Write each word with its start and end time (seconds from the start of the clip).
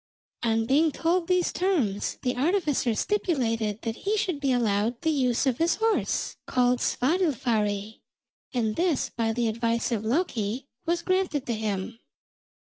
On 0.41 0.65
being 0.65 0.91
told 0.91 1.27
these 1.27 1.53
terms, 1.53 2.17
the 2.23 2.35
artificer 2.35 2.95
stipulated 2.95 3.83
that 3.83 3.97
he 3.97 4.17
should 4.17 4.39
be 4.39 4.51
allowed 4.51 4.99
the 5.03 5.11
use 5.11 5.45
of 5.45 5.59
his 5.59 5.75
horse, 5.75 6.37
called 6.47 6.79
Svadilfari, 6.79 8.01
and 8.51 8.75
this, 8.75 9.11
by 9.11 9.31
the 9.31 9.47
advice 9.47 9.91
of 9.91 10.03
Loki, 10.03 10.65
was 10.87 11.03
granted 11.03 11.45
to 11.45 11.53
him. 11.53 11.99